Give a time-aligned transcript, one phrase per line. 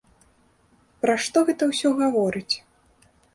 [1.03, 2.55] Пра што гэта ўсё гаворыць?